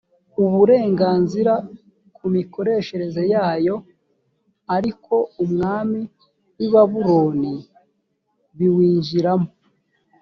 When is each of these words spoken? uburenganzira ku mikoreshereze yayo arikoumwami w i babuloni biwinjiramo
uburenganzira 0.43 1.53
ku 2.15 2.23
mikoreshereze 2.35 3.21
yayo 3.33 3.75
arikoumwami 4.75 6.01
w 6.07 6.59
i 6.65 6.67
babuloni 6.73 7.53
biwinjiramo 8.57 9.49